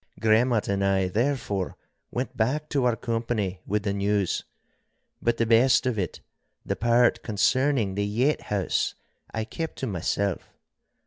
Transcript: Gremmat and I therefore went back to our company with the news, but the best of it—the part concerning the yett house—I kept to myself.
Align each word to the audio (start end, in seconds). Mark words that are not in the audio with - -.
Gremmat 0.19 0.67
and 0.67 0.83
I 0.83 1.09
therefore 1.09 1.77
went 2.09 2.35
back 2.35 2.69
to 2.69 2.85
our 2.85 2.95
company 2.95 3.61
with 3.67 3.83
the 3.83 3.93
news, 3.93 4.43
but 5.21 5.37
the 5.37 5.45
best 5.45 5.85
of 5.85 5.99
it—the 5.99 6.75
part 6.75 7.21
concerning 7.21 7.93
the 7.93 8.03
yett 8.07 8.41
house—I 8.41 9.43
kept 9.43 9.75
to 9.77 9.85
myself. 9.85 10.55